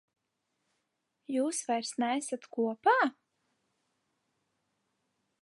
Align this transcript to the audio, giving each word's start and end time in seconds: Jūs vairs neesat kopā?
Jūs 1.35 1.59
vairs 1.67 1.91
neesat 2.05 2.49
kopā? 2.57 2.97